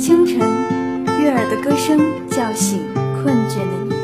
[0.00, 0.38] 清晨，
[1.20, 2.80] 悦耳的歌声叫醒
[3.22, 3.94] 困倦的你；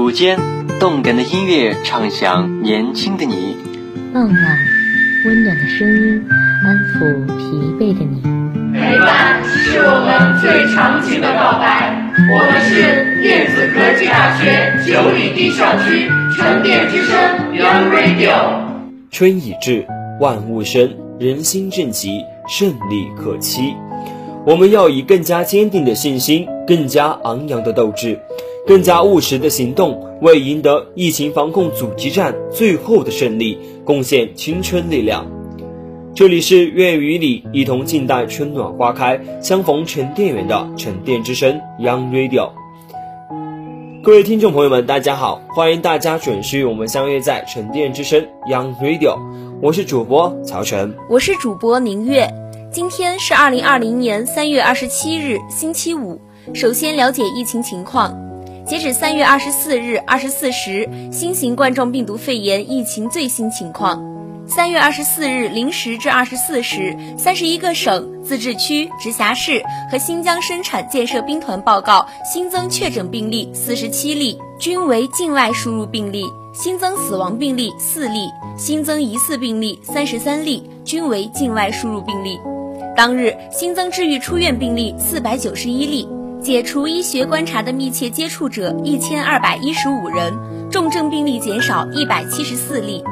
[0.00, 0.38] 午间，
[0.78, 3.56] 动感的音乐唱响年轻的你；
[4.14, 4.58] 傍晚，
[5.26, 6.24] 温暖的声音
[6.64, 7.42] 安抚疲
[7.80, 8.22] 惫的你。
[8.72, 11.96] 陪伴是我们最长情的告白。
[12.32, 17.18] 我们是电子科技大学九里堤校区沉淀之声
[17.52, 18.60] Young Radio。
[19.10, 19.84] 春已至，
[20.20, 23.74] 万物生，人心正齐，胜利可期。
[24.46, 28.18] 我们要以更加坚定的信心，更加昂扬的斗志，
[28.66, 35.26] 更加务实的行动，为赢得疫情防控阻击战最后的胜利贡献青春力量。
[36.14, 42.50] 这里是愿与你一同静待春暖花开，相逢沉淀园的沉淀之声 Young Radio。
[44.02, 49.18] 各位听众朋友们，大家好，欢迎大家准时与我们相约在沉淀之声 Young Radio。
[49.60, 52.39] 我是主播曹晨，我是主播宁月。
[52.72, 56.20] 今天是二零二零年三月二十七日，星期五。
[56.54, 58.16] 首先了解疫情情况。
[58.64, 64.00] 截止三月二十四日二十四时，新型冠状病毒肺炎疫情最新情况。
[64.46, 76.22] 三月二十四日零时至二十四时，三十一个省、自治区、直辖市和新疆生产建设兵团报告新增确诊病例四十七例，均为境外输入病例；
[76.54, 82.38] 新增死亡病例四例，新增疑似病例三十三例，均为境外输入病例。
[82.96, 86.08] 当日新增治愈出院病例四百九十一例，
[86.42, 90.32] 解除医学观察的密切接触者一千二百一十五人，
[90.70, 93.02] 重症病例减少一百七十四例。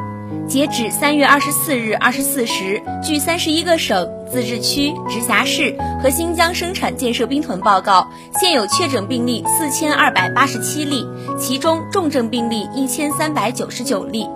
[0.47, 8.09] 截止三月二十四日二十四时，据三十一个省、自治区、直辖市和新疆生产建设兵团报告，
[8.41, 11.07] 现有确诊病例四千二百八十七例，
[11.39, 14.27] 其中重症病例一千三百九十九例，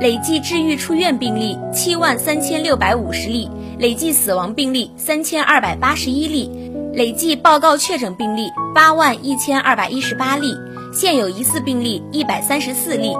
[0.00, 3.48] 累计治愈出院病例七万三千六百五十例。
[3.80, 6.50] 累计死亡病例三千二百八十一例，
[6.92, 10.52] 累计报告确诊病例八万一千二百一十八例，
[10.92, 13.10] 现有疑似病例一百三十四例，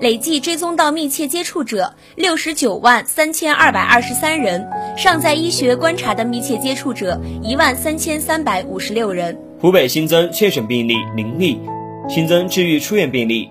[0.00, 9.38] 累计追踪到密切接触者六十九万三千二百二十三人，尚在医学观察的密切接触者一万三千三百五十六人。
[9.60, 11.60] 湖北新增确诊病例零例，
[12.08, 13.48] 新增治愈出院病例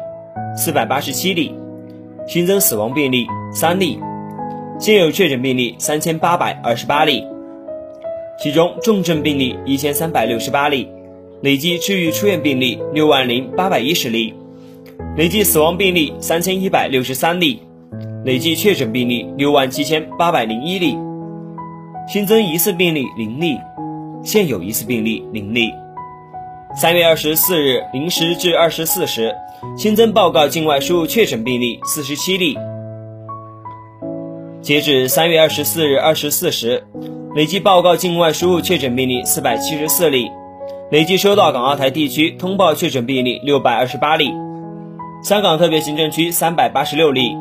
[0.58, 1.56] 四百八十七例，
[2.28, 3.98] 新增死亡病例三例。
[4.80, 7.22] 现有确诊病例三千八百二十八例，
[8.42, 10.88] 其中重症病例一千三百六十八例，
[11.42, 14.34] 累计治愈出院病例六万零八百一十例，
[15.18, 17.60] 累计死亡病例三千一百六十三例，
[18.24, 20.98] 累计确诊病例六万七千八百零一例，
[22.08, 23.58] 新增疑似病例零例，
[24.24, 25.74] 现有疑似病例零例。
[26.74, 29.36] 三月二十四日零时至二十四时，
[29.76, 32.58] 新增报告境外输入确诊病例四十七例。
[34.62, 36.84] 截止三月二十四日二十四时，
[37.34, 40.30] 累计报告境外输入确诊病例四百七十四例，
[40.92, 44.34] 累计收到港澳台地区通报确诊病例六百二十八例，
[45.24, 47.32] 香港特别行政区三百八十六例，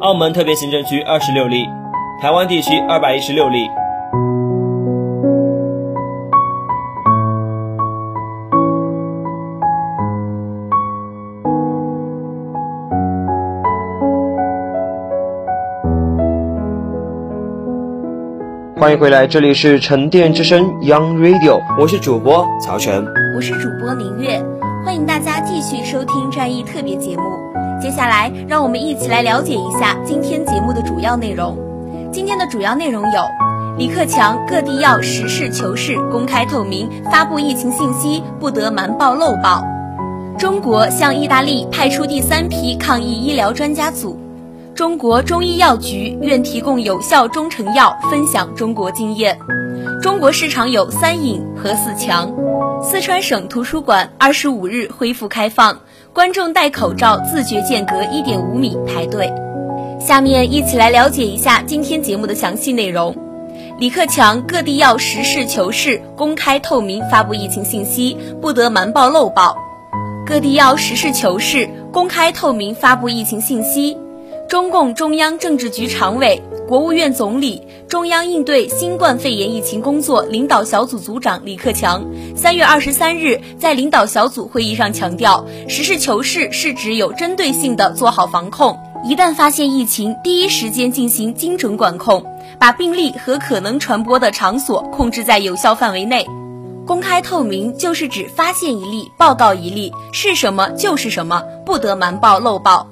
[0.00, 1.66] 澳门特别行政区二十六例，
[2.22, 3.66] 台湾地区二百一十六例。
[18.78, 24.40] 欢迎回来，这里是沉淀之声 Young Radio，我是主播曹晨，我是主播明月，
[24.84, 27.22] 欢迎大家继续收听战役特别节目。
[27.82, 31.58] 接下来，让我们一起来了解一下今天节目的主要内容。
[32.12, 33.20] 今天的主要内容有：
[33.76, 39.60] 李克强各地要实事求是、公开透明发布疫情信息，不得瞒报漏报；
[40.38, 44.16] 中国向意大利派出第三批抗疫医疗专家组。
[44.78, 49.36] 中国中医药局愿提供有效中成药，分享中国经验。
[50.00, 52.32] 中国市场有三隐和四强。
[52.80, 55.80] 四川省图书馆二十五日恢复开放，
[56.12, 59.28] 观众戴口罩自觉间隔一点五米排队。
[59.98, 63.16] 下面一起来了解一下今天节目的详细内容。
[63.80, 69.56] 李克强各地要实事求是、公开透明发布疫情信息，不得瞒报漏报。
[70.24, 73.96] 各地要实事求是、公开透明发布疫情信息。
[74.48, 82.02] 中共中央政治局常委、国务院总理、中央应对新冠肺炎疫情工作领导小组组长李克强
[82.34, 92.24] 三月二十三日在领导小组会议上强调，实事求是是指有针对性的做好防控，一旦发现疫情，第一时间进行精准管控，
[92.58, 96.26] 把病例和可能传播的场所控制在有效范围内。
[96.86, 102.88] 公开透明就是指发现一例报告一例，是什么就是什么，不得瞒报漏报。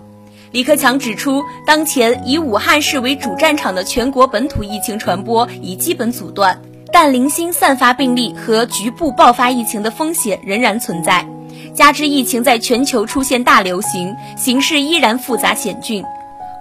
[0.56, 11.28] 李克强指出，当前以武汉市为主战场的全国本土疫情传播已基本阻断，但零星散发病例和局部爆发疫情的风险仍然存在。
[11.74, 16.02] 加之疫情在全球出现大流行，形势依然复杂险峻。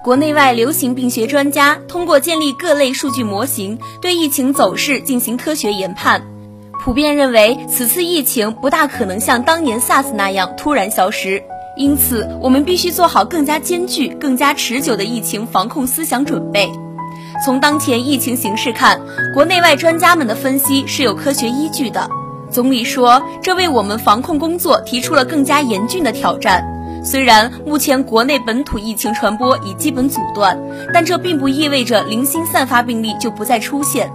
[0.03, 6.21] 国内外流行病学专家通过建立各类数据模型，对疫情走势进行科学研判，
[6.83, 11.41] 普遍认为此次疫情不大可能像当年 SARS 那样突然消失。
[11.75, 16.71] 因此，我们必须做好更加艰巨、更加持久的疫情防控思想准备。
[17.43, 19.01] 从当前疫情形势看，
[19.33, 22.09] 国内外专家们的分析是有科学依据的。
[22.49, 26.63] 总理说，这为我们防控工作提出了更加严峻的挑战。
[27.03, 30.57] 虽然目前国内本土疫情传播已基本阻断，
[30.93, 34.11] 但这并不意味着零星散发病例就不再出现。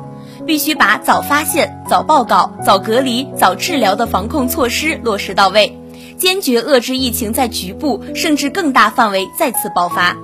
[0.47, 5.80] 必须把早发现、早报告、早隔离、早治疗的防控措施落实到位。
[6.21, 10.17] 坚决遏制疫情在局部甚至更大范围再次爆发。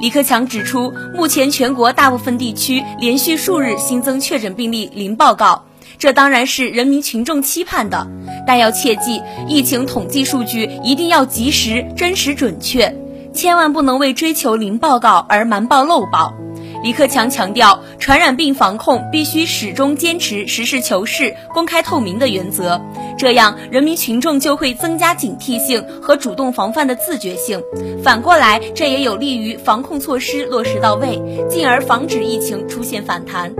[0.00, 5.64] 李克强指出，目前全国大部分地区连续数日新增确诊病例零报告，
[5.98, 8.06] 这当然是人民群众期盼的，
[8.46, 12.96] 但要切记，疫情统计数据一定要及时、真实、准确，
[13.34, 16.34] 千万不能为追求零报告而瞒报漏报。
[16.82, 22.80] 李克强强调，传染病防控必须始终坚持实事求是、公开透明的原则，
[23.16, 27.62] 这样人民群众就会增加警惕性和主动防范的自觉性。
[28.02, 33.52] 反过来，这也有利于防控措施落实到位，进而防止疫情出现反弹。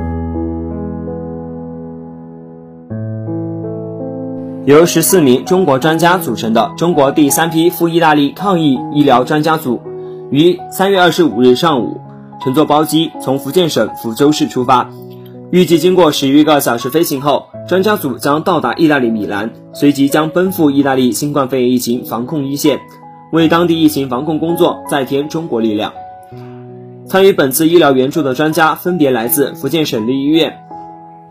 [4.64, 9.80] 由十四名中国专家组成的中国第三批赴意大利抗疫医疗专家组，
[10.32, 12.00] 于三月二十五日上午。
[12.42, 14.90] 乘坐包机从福建省福州市出发，
[15.52, 22.80] 预计经过十余个小时飞行后，专家组将到达意大利米兰，随即将奔赴意大利新冠肺炎疫情防控一线，
[23.30, 25.92] 为当地疫情防控工作再添中国力量。
[27.06, 30.52] 参与本次医疗援助的专家分别来自福建省立医院、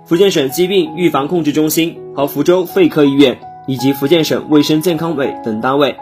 [0.05, 3.37] 福建省疾病预防控制中心和福州肺科医院，
[3.67, 5.93] 以及福建省卫生健康委等单位，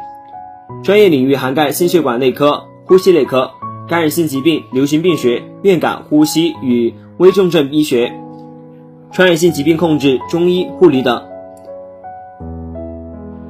[0.84, 3.50] 专业领域涵盖心血管内科、呼吸内科。
[3.90, 8.14] 感染性疾病、流行病学、院感、呼吸与危重症医学、
[9.12, 11.24] 传染性疾病控制、中医、护理等。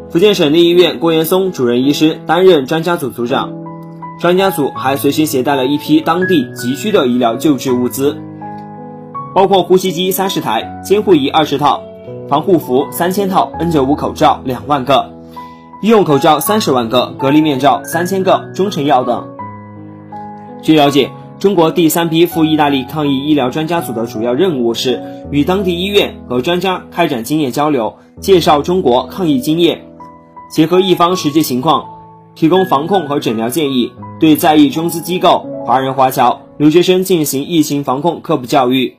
[0.10, 3.52] 福建省立医院郭元松主任医师担任专家组组长，
[4.22, 8.18] 专家组还随行携带了一批当地急需的医疗救治物资，
[9.36, 11.84] 包括呼吸机三十台、监护仪二十套、
[12.30, 15.12] 防护服三千套、N 九五口罩两万个、
[15.84, 19.29] 医用口罩三十万个、隔离面罩三千个、中成药等。
[20.62, 21.10] 据了解，
[21.40, 25.02] 中国第三批赴意大利抗疫医疗专家组的主要任务是
[25.32, 29.86] 与当地医院和专家开展经验交流，介绍中国抗疫经验，
[30.52, 31.86] 结合一方实际情况，
[32.36, 38.98] 提供防控和诊疗建议，对在意中资机构、华人华侨、留学生进行疫情防控科普教育、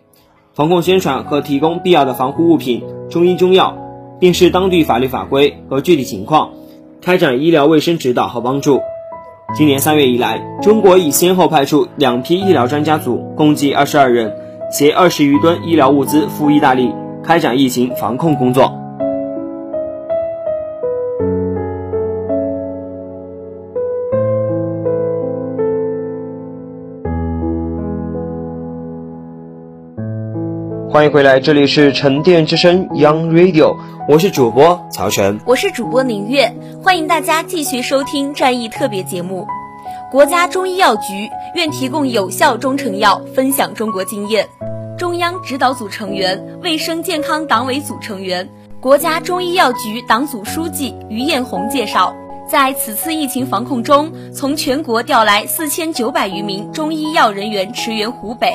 [0.54, 3.76] 防控宣传和提供必要的防护物品、中医中药，
[4.18, 6.52] 并视当地法律法规和具体情况，
[7.02, 8.80] 开展医疗卫生指导和帮助。
[9.52, 14.32] 今年三月以来，中国已先后派出两批医疗专家组，共计二十二人，
[14.70, 18.79] 携二十余吨医疗物资赴意大利开展疫情防控工作。
[30.92, 33.76] 欢迎回来，这里是沉淀之声 Young Radio，
[34.08, 39.46] 我是主播曹晨，我是主播宁月，欢迎大家继续收听战役特别节目。
[40.10, 44.48] 国家中医药局愿提供有效中成药，分享中国经验。
[44.98, 48.48] 中央指导组成员、卫生健康党委组成员、
[48.80, 52.12] 国家中医药局党组书记于艳红介绍，
[52.50, 58.52] 在此次疫情防控中，从全国调来四千九百余名中医药人员驰援湖北。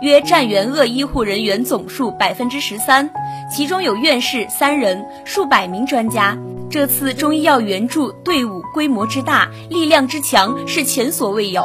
[0.00, 3.10] 约占援鄂医护人员总数百分之十三，
[3.50, 6.36] 其中有院士三人，数百名专家。
[6.70, 11.64] 这次中医药援助队伍规模之大，力量之强，是前所未有。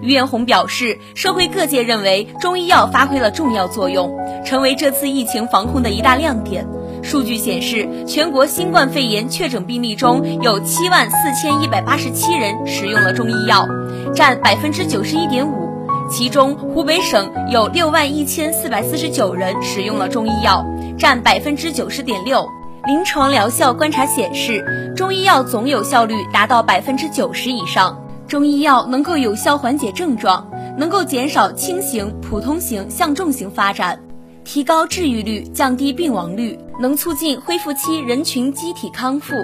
[0.00, 6.66] 于艳红表示，社会各界认为中医药发挥了重要作用，成为这次疫情防控的一大亮点。
[7.02, 13.66] 数据显示，全国新冠肺炎确诊病例中有七万四千一百八十七人使用了中医药，
[14.14, 15.63] 占百分之九十一点五。
[16.10, 20.64] 其中，湖北省有六万一千四百四十九人使用了中医药，
[20.98, 22.46] 占百分之九十点六。
[22.86, 27.98] 临床疗效观察显示，中医药总有效率达到百分之九十以上。
[28.28, 30.46] 中医药能够有效缓解症状，
[30.76, 33.98] 能够减少轻型、普通型向重型发展，
[34.44, 39.34] 提高治愈率，降低病亡率，能促进恢复期人群机体康复。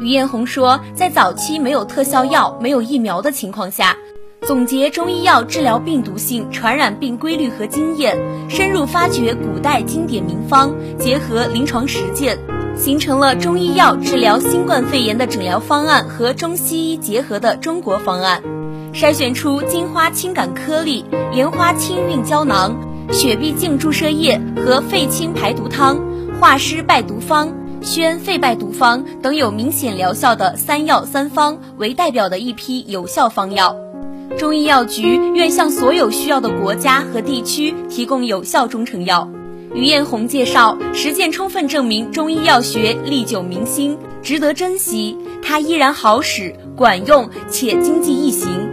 [0.00, 3.94] 于艳红说，在早期没有特效药、没有疫苗的情况下。
[4.44, 8.18] 总结中医药治疗病毒性传染病规律和经验，
[8.50, 12.36] 深入发掘古代经典名方，结合临床实践，
[12.76, 18.42] 形成了中医药治疗新冠肺炎的诊疗方案和中西医结合的中国方案。
[18.92, 22.76] 筛选出金花清感颗粒、莲花清运胶囊、
[23.12, 26.00] 雪碧净注射液和肺清排毒汤、
[26.40, 33.76] 化湿败毒方、宣肺败毒方等有明显疗效的三药三方为代表的一批有效方药。
[34.38, 39.30] 中医药局愿向所有需要的国家和地区提供有效中成药。
[39.74, 45.16] 于艳红介绍，实践充分证明中医药学历久弥新，值得珍惜。
[45.42, 48.68] 它依然好使、管用且经济易行。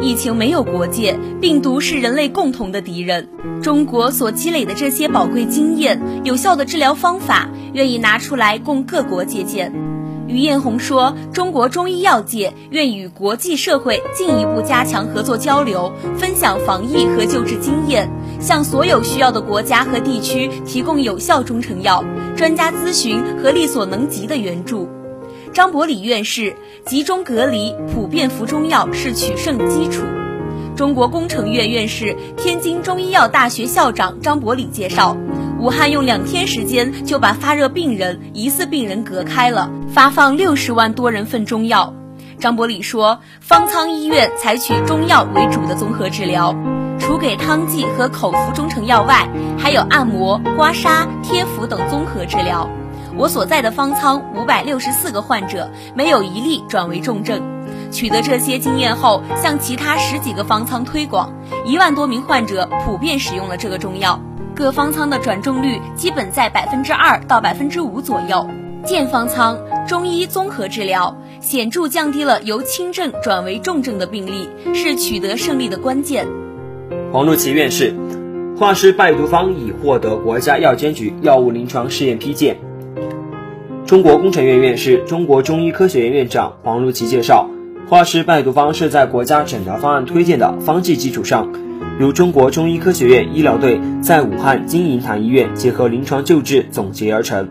[0.00, 3.28] 疫情没有国界，病毒是人类共同的敌人。
[3.62, 9.72] 中国所积累的这些宝贵经验、有效的治疗方法，愿意拿出来供各国借鉴。
[10.28, 22.04] 于艳红说：“中国中医药界愿与国际社会进一步加强合作交流，分享防疫和救治经验，向所有需要的国家和地区提供有效中成药、
[22.36, 24.88] 专家咨询和力所能及的援助。”
[25.54, 30.02] 张伯礼院士集中隔离、普遍服中药是取胜基础。
[30.74, 35.16] 中国工程院院士、天津中医药大学校长张伯礼介绍。
[35.58, 41.94] 武汉用两天时间就把发热病人、疑似病人隔开了，发放六十万多人份中药。
[42.38, 46.54] 张伯礼说，方舱医院采取中药为主的综合治疗，
[46.98, 49.26] 除给汤剂和口服中成药外，
[49.58, 52.68] 还有按摩、刮痧、贴敷等综合治疗。
[53.16, 57.64] 我所在的方舱五百六十四个患者，没有一例转为重症。
[57.90, 61.32] 取得这些经验后，向其他十几个方舱推广，
[61.64, 64.20] 一万多名患者普遍使用了这个中药。
[64.54, 68.46] 各方舱的转重率基本在百分之二到百分之五左右。
[68.86, 76.24] 建方舱中医综合治疗显著降低了由轻症转为重症的病例，是取得胜利的关键。
[77.12, 77.92] 黄璐琦院士，
[78.56, 82.58] 化湿败毒方已获得国家药监局药物临床试验批件。
[83.86, 87.50] 中国工程院院士、中国中医科学院院长黄璐琦介绍，
[87.88, 91.52] 化湿败毒方是在国家诊疗方案推荐的方剂基础上。
[91.98, 97.48] 由中国中医科学院医疗队在武汉金银潭医院结合临床救治总结而成。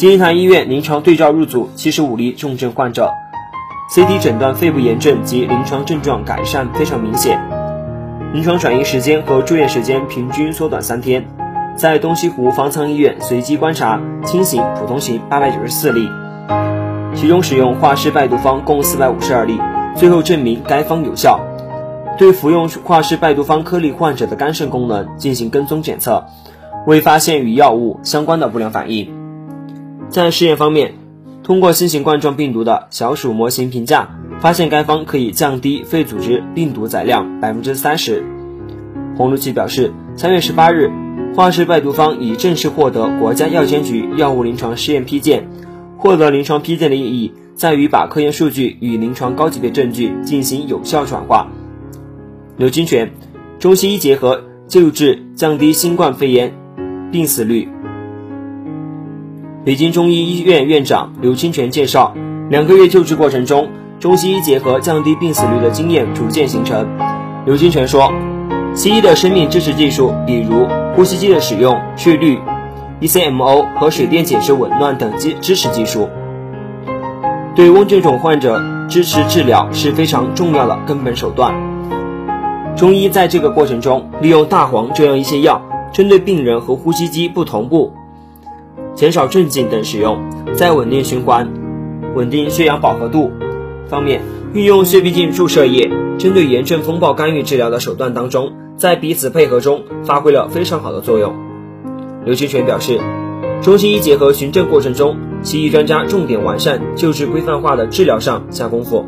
[0.00, 3.12] 金银潭医院临床对照入组七十五例重症患者
[3.94, 7.38] ，CT 诊断肺部炎症及临床症状改善非常明显，
[8.32, 11.28] 临床转移时间和住院时间平均缩短三天。
[11.76, 16.08] 在东西湖方舱医院随机观察轻型、普通型八百九十四例，
[17.14, 19.60] 其中使用化湿败毒方共四百五十二例，
[19.94, 21.38] 最后证明该方有效。
[22.16, 26.24] 对服用化湿败毒方颗粒患者的肝肾功能进行跟踪检测，
[26.86, 29.19] 未发现与药物相关的不良反应。
[30.10, 30.94] 在试验方面，
[31.44, 34.08] 通过新型冠状病毒的小鼠模型评价，
[34.40, 38.24] 发现该方可以降低肺组织病毒载量百分之三十。
[39.16, 40.90] 洪如奇表示，三月十八日，
[41.36, 45.48] 化湿败毒方已正式获得国家药监局药物临床试验批件。
[45.96, 51.46] 获得临床批件的意义在于把科研数据与临床高级别证据进行有效转化。
[52.56, 53.12] 刘金泉，
[53.60, 56.52] 中西医结合救治，降低新冠肺炎
[57.12, 57.68] 病死率。
[59.62, 62.14] 北京中医医院院长刘清泉介绍，
[62.48, 66.88] 两个月救治过程中，中西医结合降低病死率的经验逐渐形成。
[67.44, 68.10] 刘清泉说，
[68.74, 72.38] 西医的生命支持技术，比如呼吸机的使用、去氯、
[73.02, 76.08] ECMO 和水电解释紊乱等支支持技术，
[77.54, 81.54] 对温这种患者支持治疗是非常重要的根本手段。
[82.76, 85.60] 中医在这个过程中，利用大黄这样一些药，
[85.92, 87.92] 针对病人和呼吸机不同步，
[88.94, 90.18] 减少镇静等使用，
[90.54, 91.48] 在稳定循环、
[92.14, 93.30] 稳定血氧饱和度
[93.88, 94.20] 方面，
[94.52, 101.34] 运用血必净注射液，针对炎症风暴干预治疗的手段当中，在彼此配合中发挥了非常好的作用。
[102.24, 103.00] 刘清泉表示，
[103.62, 109.06] 中西医结合循证过程中，西医专家重点完善救治规范化的治疗上下功夫，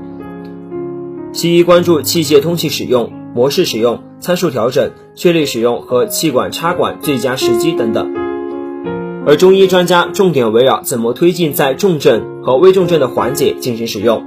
[1.32, 3.12] 西医关注器械通气使用。
[3.34, 8.12] 模式使用、参数调整、确立使用和气管插管最佳时机等等，
[9.24, 14.20] 而中医专家重点围绕怎么推进在重症和危重症的缓解进行使用，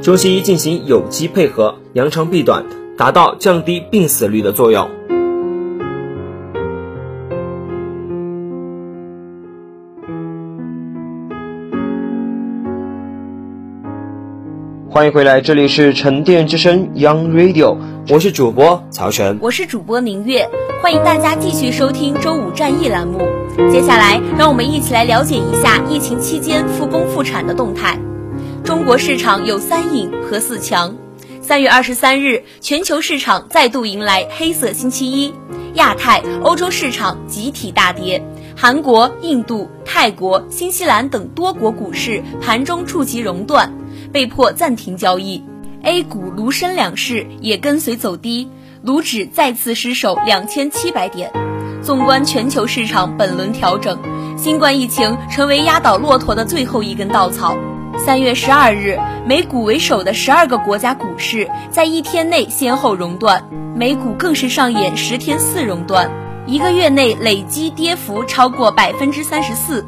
[0.00, 2.64] 中西医进行有机配合，扬长避短，
[2.96, 4.88] 达到降低病死率的作用。
[14.92, 17.78] 欢迎回来，这里是沉淀之声 Young Radio，
[18.10, 20.46] 我是主播曹晨，我是主播明月，
[20.82, 23.18] 欢迎大家继续收听周五战役栏目。
[23.72, 27.98] 接下来，让我们一起来了解一下疫情期间复工复产的动态。
[28.62, 30.94] 中国市场有三影和四强，
[31.40, 35.32] 三月二十三日，全球市场再度迎来黑色星期一，
[35.72, 38.22] 亚太、欧洲市场集体大跌，
[38.54, 43.72] 韩国、印度、泰国、新西兰等多国股市盘中触及熔断，
[44.12, 45.42] 被迫暂停交易。
[45.82, 48.48] A 股沪深两市也跟随走低，
[48.86, 51.32] 沪指再次失守两千七百点。
[51.82, 53.98] 纵观全球市场本轮调整，
[54.36, 57.56] 新冠疫情成为压倒骆驼的最后一根稻草。
[58.06, 66.10] 三月十二日，美股为首的十二个国家股市在一天内先后熔断，美股更是上演十天四熔断，
[66.46, 69.84] 一个月内累计跌幅超过百分之三十四。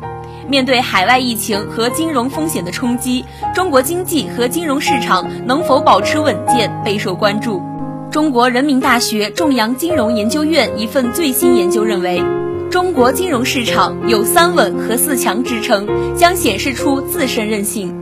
[0.48, 3.24] 面对海外疫情和金融风险的冲击，
[3.54, 7.62] 中国经济和金融市场能否保持稳健备受关注。
[8.10, 12.22] 中国人民大学重阳金融研究院一份最新研究认为，
[12.70, 17.94] 中国金融市场有“三稳”和“四强”支撑，将显示出自身韧性。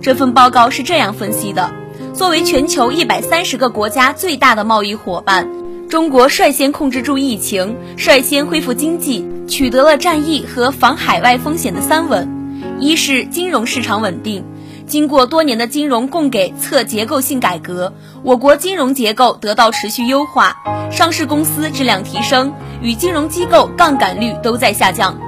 [0.00, 1.70] 这份报告是这样分析的：
[2.14, 5.48] 作为全球一百三十个国家最大的贸易伙伴，
[5.88, 12.28] 中国率先控制住疫情，率先恢复经济，取得了战役和防海外风险的“三稳”：
[12.78, 14.44] 一是金融市场稳定。
[14.86, 20.54] 经过多年的金融供给侧结构性改革，我国金融结构得到持续优化，
[20.90, 22.52] 上市公司质量提升，
[22.82, 25.18] 与金融机构杠杆率都在下降。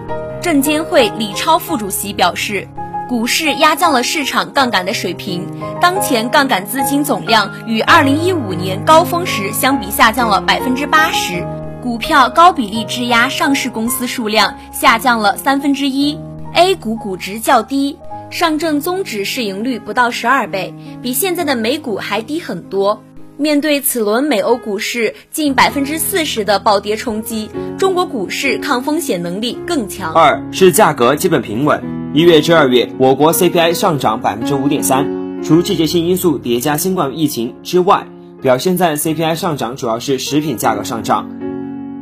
[0.43, 2.69] 证监会李超副主席表示，
[3.11, 5.45] 股市压降了市场杠杆的水平，
[5.81, 11.45] 当前杠杆资金总量与2015年高峰时相比下降了百分之八十，
[11.83, 16.17] 股票高比例质押上市公司数量下降了三分之一
[16.55, 17.99] ，A 股估值较低。
[18.31, 23.03] 上证综指市盈率不到十二倍，比现在的美股还低很多。
[23.37, 30.13] 面对此轮美欧股市近百分之四十的暴跌冲击，中国股市抗风险能力更强。
[30.13, 32.00] 二是价格基本平稳。
[32.13, 38.05] 一月至二月，我国 CPI 上涨百分之五点三，除季节性因素叠加新冠疫情之外，
[38.43, 41.31] 表现在 CPI 上涨主要是食品价格上涨。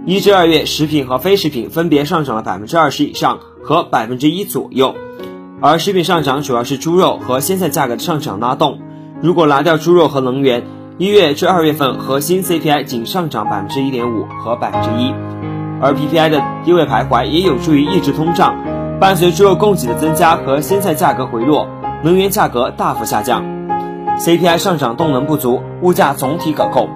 [0.07, 4.95] 一至二月，食品和非食品分别上涨了百分之二十以上和百分之一左右。
[5.61, 8.79] 而食品上涨主要是猪肉和鲜菜价格的上涨拉动。
[9.21, 10.63] 如果拿掉猪肉和能源，
[10.97, 15.13] 一月至二月份核心 CPI 仅上涨百分之一点五和百分之一，
[15.83, 18.57] 而 PPI 的低位徘徊也有助于抑制通胀。
[19.01, 21.69] 伴随猪肉供给的增加和鲜菜价格回落，
[22.03, 23.45] 能源价格大幅下降
[24.19, 26.89] ，CPI 上涨动能不足，物价总体可控。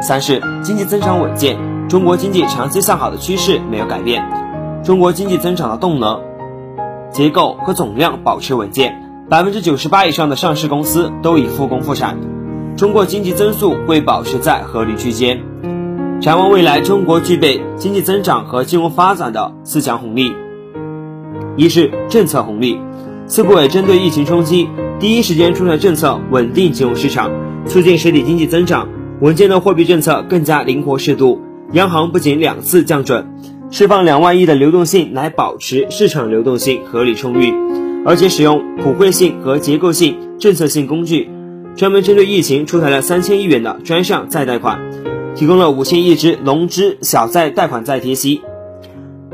[0.00, 1.58] 三是经济增长稳健，
[1.88, 4.22] 中国经济长期向好的趋势没有改变，
[4.84, 6.20] 中国经济增长的动能。
[7.10, 12.16] 结构和总量保持稳健，百分之九十八以上的上市公司都已复工复产，
[12.76, 15.40] 中国经济增速会保持在合理区间。
[16.20, 20.32] 展望未来，中国具备经济增长和金融发展的四强红利。
[21.56, 22.78] 一是政策红利，
[23.26, 27.30] 四部委针对疫情冲击，第一时间出台政策稳定金融市场，
[27.66, 28.88] 促进实体经济增长。
[29.20, 33.26] 稳健的货币政策更加灵活适度，央行不仅两次降准。
[33.70, 37.52] 释放两万亿的流动性来保持市场流动性合理充裕，
[38.04, 41.30] 而且使用普惠性和结构性政策性工具，
[41.76, 44.80] 专门针对疫情出台了三千亿元的专项再贷款，
[45.36, 48.40] 提供了五千亿支融资小贷贷款再贴息，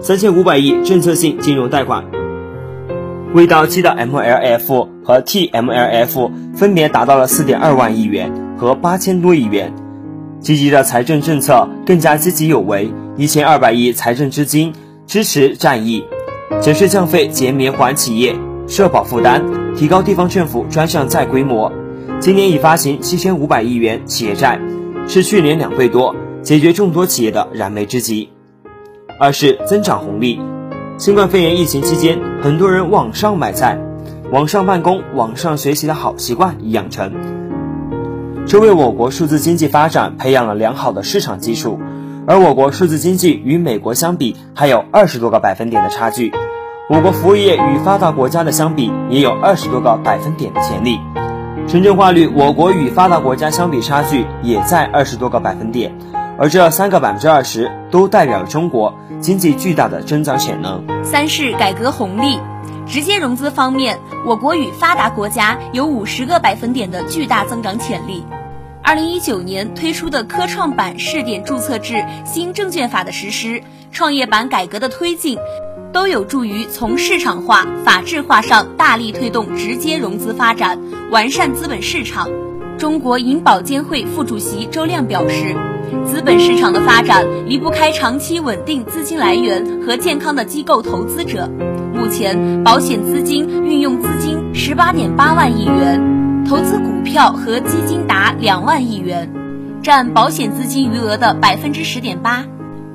[0.06, 2.04] 三千五百亿政策性金融贷款。
[3.34, 9.74] 未到期的 MLF 和 TMLF 分别达到了四点二万亿元和八千多亿元。
[10.38, 12.88] 积极的财政政策更加积极有为。
[13.16, 14.72] 一千二百亿财政资金
[15.08, 16.04] 支持战役，
[16.60, 18.36] 减税降费减免缓企业
[18.68, 19.42] 社保负担，
[19.74, 21.72] 提高地方政府专项债规模。
[22.20, 24.60] 今年已发行七千五百亿元企业债，
[25.08, 28.28] 是去年两倍多，解决众多企业的燃眉之急。
[29.18, 30.38] 二是增长红利，
[30.98, 33.78] 新冠肺炎疫情期间，很多人网上买菜、
[34.30, 37.14] 网上办公、网上学习的好习惯已养成，
[38.46, 41.80] 这为我国数字经济发展培养了良好的市场基础。
[42.26, 46.30] 而我国数字经济与美国相比还有二十多个百分点的差距，
[46.90, 50.98] 我国服务业与发达国家的相比也有二十多个百分点的潜力。
[51.66, 55.96] 城镇化率，我国与发达国家相比差距也在二十多个百分点，
[56.38, 60.84] 而这三个百分之二十都代表了中国经济巨大的增长潜能。
[61.02, 62.38] 三是改革红利，
[62.86, 68.24] 直接融资方面，我国与发达国家有五十个百分点的巨大增长潜力。
[68.82, 75.38] 二零一九年推出的科创板试点注册制新证券法的实施，创业板改革的推进，
[75.92, 80.78] 都有助于从市场化、法治化上大力推动直接融资发展，
[81.10, 82.28] 完善资本市场。
[82.78, 85.56] 中国银保监会副主席周亮表示，
[86.04, 91.50] 资本市场的发展离不开长期稳定资金来源和健康的机构投资者。
[91.94, 96.44] 目前，保险资金运用资金十八点八万亿元。
[96.48, 99.32] 投资股票和基金达两万亿元，
[99.82, 102.44] 占保险资金余额的百分之十点八。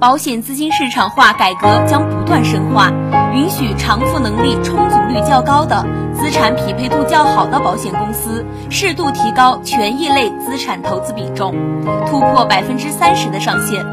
[0.02, 2.90] 保险资金市场化改革将不断深化，
[3.36, 5.86] 允许偿付能力充足率较高的、
[6.16, 11.54] 资产匹配度较好的保险公司适度提高权益类资产投资比重，
[12.08, 13.86] 突破百分之三十的上限。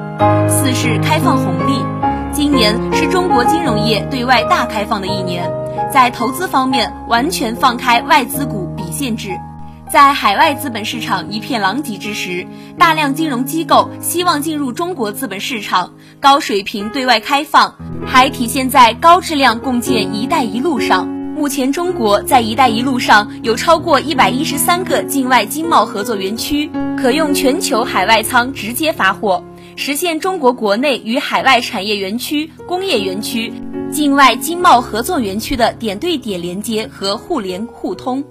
[0.48, 1.84] 四是开放红利，
[2.32, 5.52] 今年是中国金融业对外大开放的一年，
[5.92, 9.38] 在投资方面完全放开外资股比限制。
[9.90, 12.46] 在海外资本市场一片狼藉之时，
[12.78, 17.74] 大量金融机构希望进入中国资本市场，高水平对外开放
[18.06, 21.08] 还体现在高质量共建“一带一路”上。
[21.08, 29.42] 目前，中国在“一带一路”上有超过一百一十三个境外经贸合作园区，可用全球海外仓直接发货，
[29.76, 33.50] 实现中国国内与海外产业园区、工业园区、
[33.90, 38.22] 境外经贸合作园区的点对点连接和互联互通。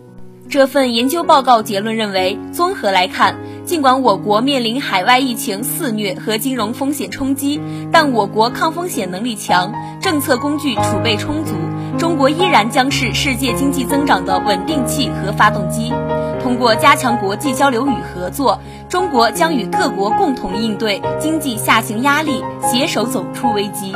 [0.50, 7.60] 这份研究报告结论认为，综合来看，尽管我国面临海外疫情肆虐和金融风险冲击，
[7.92, 11.54] 但我国抗风险能力强，政策工具储备充足，
[12.00, 15.92] 中国依然将是世界经济增长的稳定器和发动机。
[16.42, 18.58] 通过加强国际交流与合作，
[18.88, 23.92] 中国将与各国共同应对经济下行压力，携手走出危机。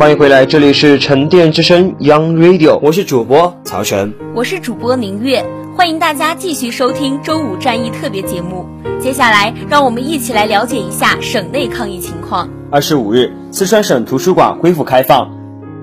[0.00, 5.44] 欢迎回来，这里是沉淀之声 Young Radio，我是主播曹晨，我是主播明月，
[5.76, 8.64] 欢迎大家继续收听周五战役特别节目。
[8.98, 12.48] 接下来，让我们一起来了解一下省内抗疫情况。
[12.70, 15.30] 二十五日，四川省图书馆恢复开放，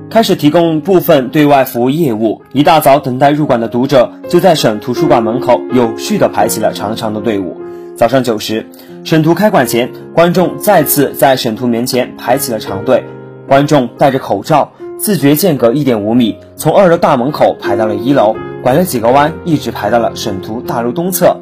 [0.10, 2.42] 开始提供部分对外服务业务。
[2.54, 7.56] 一大早，等待入馆的读者就在省图书馆门口有序地排起了长长的队伍。
[7.96, 8.66] 早上九时，
[9.04, 13.04] 省图开馆前，观众再次在省图门前排起了长队。
[13.48, 21.38] 观众戴着口罩，自觉间隔一点五米，从二楼大门口排到了一楼，拐了几个弯，一直排到了省图大楼东侧。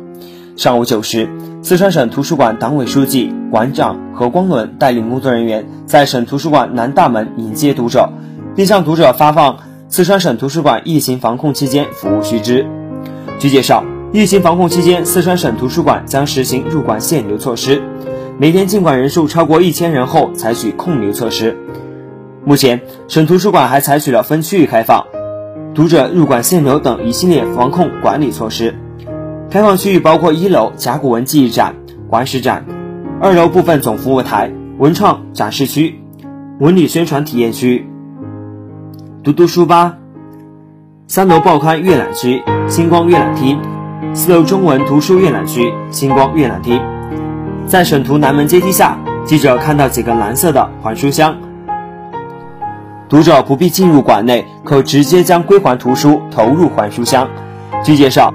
[0.56, 1.28] 上午九时，
[1.64, 8.08] 四川省图书馆党委书记、馆长何光伦带领工作人员在省图书馆南大门迎接读者，
[8.56, 9.58] 并向读者发放
[9.90, 12.68] 四川省图书馆疫情防控期间服务须知。
[13.40, 17.82] 据介绍，疫情防控期间，四川省图书馆将实行入馆限流措施，
[18.38, 21.58] 每天进馆人数超过一千人后采取控流措施。
[22.48, 25.08] 目前，省图书馆还采取了分区域开放、
[25.74, 28.76] 读者入馆限流等一系列防控管理措施。
[29.50, 31.74] 开放区域包括一楼甲骨文记忆展、
[32.08, 32.64] 馆史展，
[33.20, 36.00] 二楼部分总服务台、文创展示区、
[36.60, 37.90] 文旅宣传体验区、
[39.24, 39.98] 读读书吧，
[41.08, 43.60] 三楼报刊阅览区、星光阅览厅，
[44.14, 46.80] 四楼中文图书阅览区、星光阅览厅。
[47.66, 51.36] 在省图南门阶梯下，记者看到几个蓝色的还书箱。
[53.08, 57.30] 读者不必进入馆内，可直接将归还图书投入还书箱。
[57.84, 58.34] 据介绍，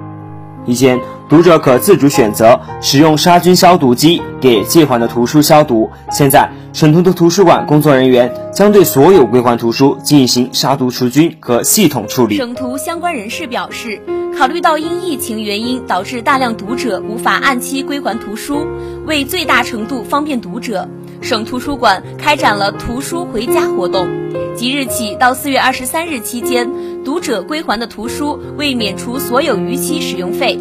[0.65, 0.97] 一间
[1.29, 5.91] 读者可自主选择使用杀菌消毒机给借还的图书消毒。
[6.13, 12.37] 现在，省图的图书馆工作人员将对所有归还图书进行杀毒除菌和系统处理。
[12.37, 14.01] 省图相关人士表示，
[14.39, 18.65] 考虑到因疫情原因导致大量读者无法按期归还图书，
[19.05, 20.89] 为最大程度方便读者。
[21.21, 24.09] 省图书馆开展了图书回家活动，
[24.57, 26.71] 即日起到四月二十三日期间，
[27.05, 30.59] 读者归还的图书未免除所有逾期使用费。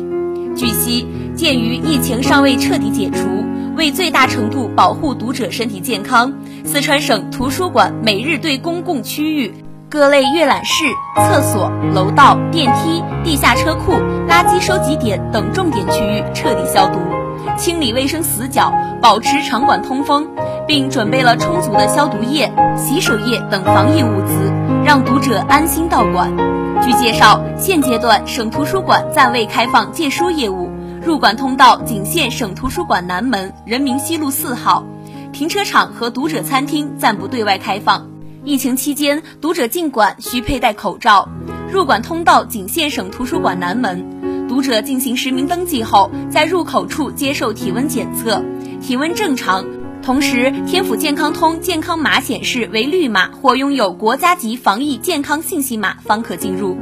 [0.55, 3.45] 据悉，鉴于疫情尚未彻底解除，
[3.77, 6.33] 为最大程度保护读者身体健康，
[6.65, 9.53] 四川省图书馆每日对公共区域
[9.89, 10.83] 各类阅览室、
[11.15, 13.93] 厕所、楼道、电梯、地下车库、
[14.27, 16.99] 垃圾收集点等重点区域彻底消毒。
[17.59, 20.29] 清理卫生死角，保持场馆通风，
[20.65, 24.49] 并准备了充足的消毒液、洗手液等防疫物资，
[24.85, 26.31] 让读者安心到馆。
[26.81, 30.71] 据介绍，现阶段省图书馆暂未开放借书业务，
[31.05, 34.85] 入馆通道仅限省图书馆南门人民西路四号，
[35.33, 38.07] 停车场和读者餐厅暂不对外开放。
[38.45, 41.27] 疫情期间，读者进馆需佩戴口罩，
[41.69, 44.18] 入馆通道仅限省图书馆南门。
[44.49, 48.43] 读者进行实名登记后，在入口处接受体温检测，
[48.81, 49.63] 体温正常，
[50.01, 56.75] 同时天府健康通健康码显示为绿码或拥有国家级防疫健康信息码，方可进入。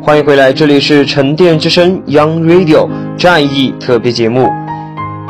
[0.00, 4.48] 欢迎回来，这里是沉淀之声 Young Radio 战役特别节目。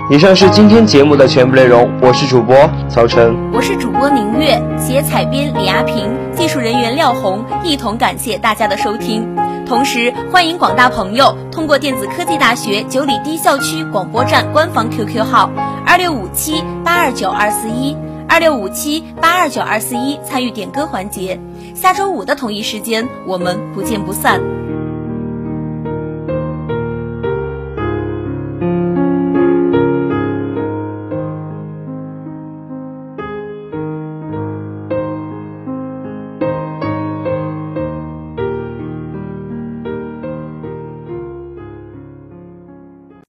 [0.08, 2.54] 以上是今天节目的全部内容，我是主播
[2.88, 9.34] 曹晨，我是主播宁月，写采编李亚平，技术人员廖红，一同感谢大家的收听。
[9.66, 15.50] 同时，欢迎广大朋友通过电子科技大学九里堤校区广播站官方 QQ 号
[15.84, 17.96] 二六五七八二九二四一
[18.28, 21.40] 二六五七八二九二四一参与点歌环节。
[21.74, 24.40] 下周五的同一时间，我们不见不散。